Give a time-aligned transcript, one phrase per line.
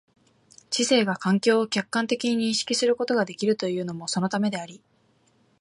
[0.71, 4.81] 知性が環境を客観的に認識することができるというのもそのためであり、